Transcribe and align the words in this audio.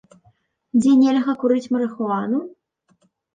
Дзе 0.79 0.93
нельга 1.01 1.35
курыць 1.43 1.71
марыхуану? 1.75 2.39